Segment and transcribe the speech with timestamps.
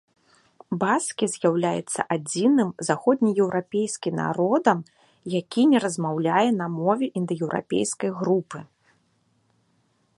[0.83, 4.79] Баскі з'яўляецца адзіным заходнееўрапейскі народам,
[5.37, 8.59] які не размаўляе на мове індаеўрапейскай групы.